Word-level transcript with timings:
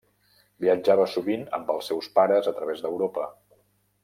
Viatjava 0.63 1.05
sovint 1.15 1.43
amb 1.59 1.69
els 1.75 1.93
seus 1.93 2.11
pares 2.19 2.51
a 2.53 2.57
través 2.59 2.83
d'Europa. 2.87 3.29